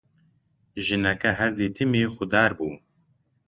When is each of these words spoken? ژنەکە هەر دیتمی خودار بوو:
ژنەکە 0.85 1.31
هەر 1.39 1.51
دیتمی 1.59 2.05
خودار 2.13 2.51
بوو: 2.57 2.75